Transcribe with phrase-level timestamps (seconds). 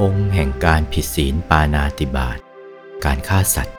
[0.00, 2.38] องค์แห่งการผิดศีลปานาติบาต
[3.04, 3.76] การฆ่าสัตว์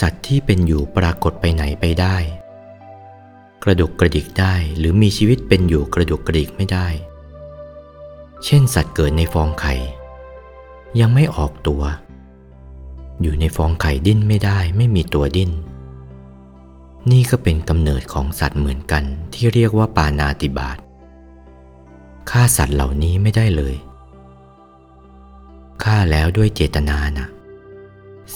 [0.00, 2.16] สัตว์ที่เป็นอยู่ปรากฏไปไหนไปได้
[3.62, 6.88] กระดุกกระดิกได้หรือมีชีวิตเป็นอยู่กระดุกกระดิกไม่ได้
[8.44, 9.74] เช่นสัตว์เกิดในฟองไข่
[11.00, 11.82] ยังไม่ออกตัว
[13.22, 15.50] อยู่ในฟองไข่ดิ้นไม่ได้ไม่มีตัวดิ้น
[17.12, 20.78] นี่ก็เป็นกำเนิดของสัตว์เหมือนกันที่เรียกว่าปานาติบาต
[22.30, 23.76] ฆ่าสัตว์เหล่านี้ไม่ได้เลย
[25.82, 27.28] ฆ่าแล้วด้วยเจตนานะ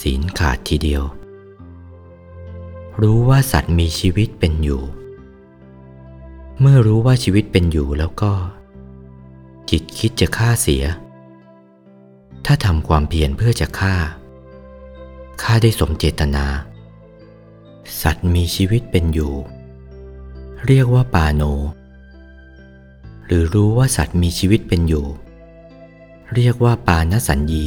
[0.01, 1.02] ศีลขาดทีเดียว
[3.02, 4.82] รู้ว่าสัตว์มีชีวิตเป็นอยู่
[6.60, 8.32] เมื่อรู้ว่าชีวิตเป็นอยู่แล้วก็
[9.71, 10.84] จิตคิดจะฆ่าเสีย
[12.46, 13.95] ถ้าทำความเพียรเพื่อจะฆ่า
[15.43, 16.46] ฆ่าได้สมเจตนา
[18.02, 19.35] สัตว์มีชีวิตเป็นอยู่
[20.66, 21.43] เรียกว่าปาโน
[23.27, 25.07] หรือรู้ว่าสัตว์มีชีวิตเป็นอยู่
[26.35, 27.66] เรียกว่าปานสัญญี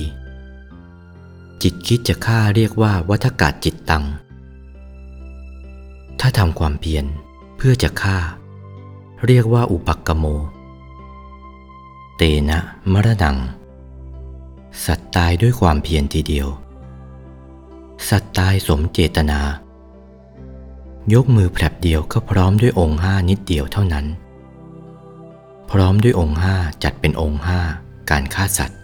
[1.62, 4.06] จิตคิดจะฆ่าเรียกว่าวัฏกาศจิตตัง
[6.20, 7.06] ถ้าทำความเพียร
[7.58, 8.18] เพื่อจะฆ่า
[9.26, 10.26] เรียกว่าอุปักกโม
[12.18, 12.60] เตนะ
[12.92, 13.38] มรณัง
[14.86, 16.48] สัตว์ตายด้วยความเพียรทีเดียว
[18.10, 19.40] สัตว์ตายสมเจตนา
[21.14, 24.06] ยกมือแผลบเดียวก็พร้อมด้วยองค์ห้านิดเดียวเท่านั้น
[25.72, 27.59] พร้อมด้วยองค์ห้าจัดเป็นองค์ห้า
[28.12, 28.80] การฆ่าสัตว์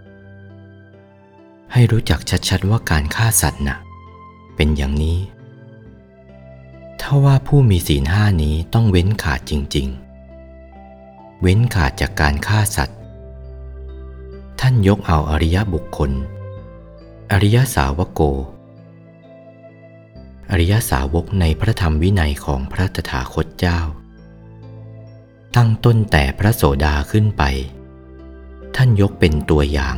[1.73, 3.77] ให้รู้จักชัดๆว่าการฆ่าสัตว์นะ่ะ
[4.55, 5.19] เป็นอย่างนี้
[7.01, 9.87] ถ้าว่าผู้มีศีลห้านี้ต้องเว้นขาดจริง
[10.65, 12.97] ๆ เว้นขาดจากการฆ่าสัตว์
[14.59, 16.11] ท่านยกเอาอริยบุคคล
[17.31, 18.21] อริยสาวโก
[20.51, 23.79] อริยสาวกในพระธรรมวินัยของพระตถาคตเจ้า
[25.55, 27.43] ตั้งต้นแต่พระโสดาขึ้นไป
[28.75, 29.95] ท่านยกเป็นตัวอย่าง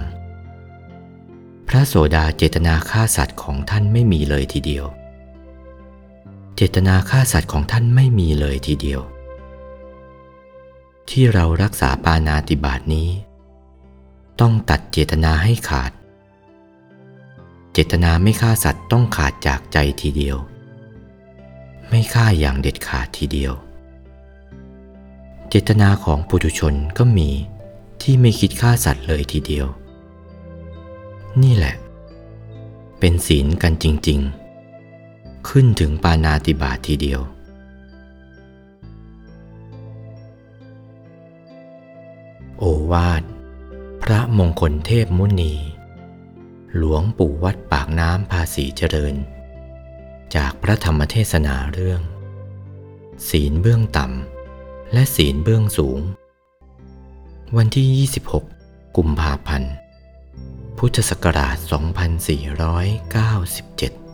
[1.67, 4.85] พระโสดาเจตนาฆ่าสัตว์ของท่านไม่มีเลยทีเดียว
[6.55, 9.01] เจตนาฆ่าสัตว์ของท่านไม่มีเลยทีเดียว
[11.09, 13.09] ที่เรารักษาปานาติบาตนี้
[14.39, 15.91] ต้องตัดเจตนาให้ขาด
[17.73, 20.37] เจตนาไม่ฆ่าสัตว์ต้องขาดจากใจทีเดียว
[21.89, 23.53] ไม่ฆ่าอย่างเด็ดขาดทีเดียว
[25.49, 27.29] เจตนาของปุถุชนก็มี
[28.01, 29.67] ที่ไม่คิดฆ่าสัตว์เลยทีเดียว
[31.41, 31.75] นี่แหละ
[32.99, 34.19] เป็นศีลกันจริง
[34.85, 37.21] ๆ ขึ้นถึงปานาติบาทีเดียว
[42.57, 43.23] โอวาท
[44.03, 45.53] พระมงคลเทพมุนี
[46.77, 49.15] หลวงปู่วัดปากน้ำภาษีเจริญ
[50.35, 52.01] จากพระธรรมเทศนาเรื่อง
[53.29, 55.99] ศีลเบื้องต่ำและศีลเบื้องสูง
[57.57, 57.87] วันที่
[58.47, 59.73] 26 กุมภาพันธ์
[60.77, 64.10] พุทธศักราช 2497